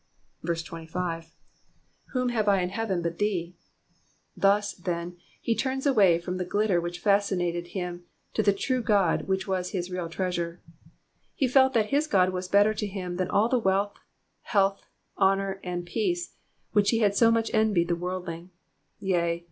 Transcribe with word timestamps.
25. 0.43 1.35
^^W/iom 2.15 2.31
have 2.31 2.47
I 2.47 2.59
in 2.63 2.69
heaven 2.69 3.03
hut 3.03 3.19
theeV* 3.19 3.53
Thus, 4.35 4.73
then, 4.73 5.17
he 5.39 5.53
turns 5.55 5.85
away 5.85 6.17
from 6.17 6.37
the 6.37 6.43
glitter 6.43 6.81
which 6.81 6.97
fascinated 6.97 7.67
him 7.77 8.05
to 8.33 8.41
the 8.41 8.51
true 8.51 8.81
gold 8.81 9.27
which 9.27 9.47
was 9.47 9.73
his 9.73 9.91
real 9.91 10.09
treasure. 10.09 10.59
He 11.35 11.47
felt 11.47 11.73
that 11.73 11.91
his 11.91 12.07
God 12.07 12.31
was 12.31 12.47
better 12.47 12.73
to 12.73 12.87
him 12.87 13.17
than 13.17 13.29
all 13.29 13.47
the 13.47 13.59
wealth, 13.59 13.93
health, 14.41 14.81
honour, 15.19 15.59
and 15.63 15.85
peace, 15.85 16.33
which 16.71 16.89
he 16.89 16.97
had 17.01 17.15
so 17.15 17.29
much 17.29 17.51
envied 17.53 17.81
in 17.81 17.87
the 17.89 17.95
worldling; 17.95 18.49
yea. 18.97 19.39